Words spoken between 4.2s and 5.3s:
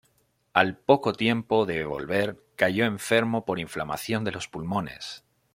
de los pulmones.